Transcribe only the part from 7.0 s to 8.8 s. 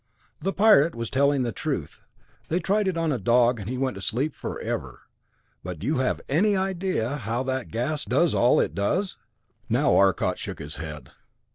how that gas does all it